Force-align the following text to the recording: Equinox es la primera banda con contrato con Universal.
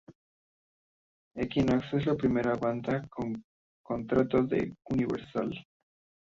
Equinox 1.43 1.93
es 1.99 2.07
la 2.07 2.15
primera 2.15 2.55
banda 2.55 3.07
con 3.07 3.45
contrato 3.83 4.39
con 4.47 4.97
Universal. 4.97 5.53